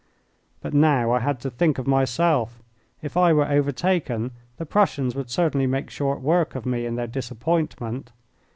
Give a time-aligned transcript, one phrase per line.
[0.61, 2.59] But now I had to think of myself.
[3.03, 7.05] If I were overtaken the Prussians would certainly make short work of me in their
[7.05, 8.11] disappointment.